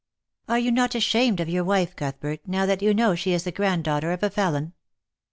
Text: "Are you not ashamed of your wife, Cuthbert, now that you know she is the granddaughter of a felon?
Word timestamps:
"Are 0.49 0.57
you 0.57 0.71
not 0.71 0.95
ashamed 0.95 1.39
of 1.39 1.47
your 1.47 1.63
wife, 1.63 1.95
Cuthbert, 1.95 2.39
now 2.47 2.65
that 2.65 2.81
you 2.81 2.91
know 2.91 3.13
she 3.13 3.33
is 3.33 3.43
the 3.43 3.51
granddaughter 3.51 4.11
of 4.11 4.23
a 4.23 4.31
felon? 4.31 4.73